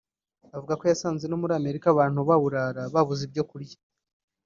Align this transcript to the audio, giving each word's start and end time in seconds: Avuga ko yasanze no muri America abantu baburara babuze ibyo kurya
Avuga 0.55 0.73
ko 0.79 0.83
yasanze 0.91 1.25
no 1.27 1.39
muri 1.41 1.53
America 1.59 1.87
abantu 1.93 2.19
baburara 2.29 2.81
babuze 2.93 3.21
ibyo 3.27 3.43
kurya 3.49 3.77